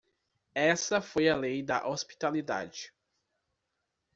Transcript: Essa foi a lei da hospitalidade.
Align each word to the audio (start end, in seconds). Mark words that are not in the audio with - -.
Essa 0.55 0.99
foi 0.99 1.29
a 1.29 1.35
lei 1.35 1.61
da 1.61 1.85
hospitalidade. 1.87 2.91